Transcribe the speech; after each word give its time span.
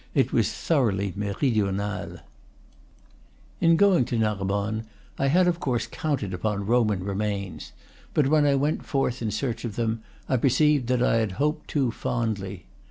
It 0.15 0.33
was 0.33 0.51
thoroughly 0.51 1.13
meri 1.15 1.53
dional. 1.55 2.21
In 3.59 3.75
going 3.75 4.03
to 4.05 4.17
Narbonne 4.17 4.85
I 5.19 5.27
had 5.27 5.47
of 5.47 5.59
course 5.59 5.85
counted 5.85 6.33
upon 6.33 6.65
Roman 6.65 7.03
remains; 7.03 7.71
but 8.15 8.25
when 8.27 8.47
I 8.47 8.55
went 8.55 8.83
forth 8.83 9.21
in 9.21 9.29
search 9.29 9.63
of 9.63 9.75
them 9.75 10.01
I 10.27 10.37
perceived 10.37 10.87
that 10.87 11.03
I 11.03 11.17
had 11.17 11.33
hoped 11.33 11.67
too 11.69 11.91
fondly. 11.91 12.65